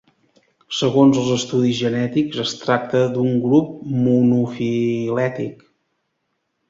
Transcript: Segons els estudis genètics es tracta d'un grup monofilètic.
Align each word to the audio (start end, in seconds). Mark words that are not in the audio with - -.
Segons 0.75 1.17
els 1.23 1.27
estudis 1.35 1.75
genètics 1.81 2.41
es 2.45 2.55
tracta 2.63 3.03
d'un 3.17 3.37
grup 3.47 3.71
monofilètic. 4.07 5.63